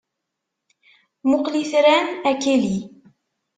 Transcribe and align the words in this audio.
Mmuqqel 1.23 1.55
itran 1.61 2.07
a 2.29 2.31
Kelly! 2.43 2.77